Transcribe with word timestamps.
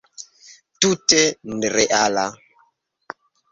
Tute 0.85 1.19
nereala! 1.59 2.25